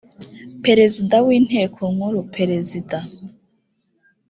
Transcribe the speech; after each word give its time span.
perezida 0.65 1.15
w 1.25 1.27
inteko 1.37 1.81
nkuru 1.93 2.19
perezida 2.35 2.97